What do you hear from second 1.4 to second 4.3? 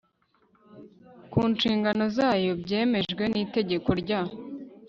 nshingano zayo byemejwe n Iteka rya